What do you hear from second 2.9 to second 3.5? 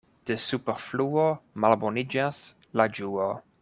ĝuo.